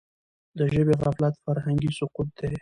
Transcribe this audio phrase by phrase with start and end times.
[0.57, 2.51] د ژبي غفلت فرهنګي سقوط دی.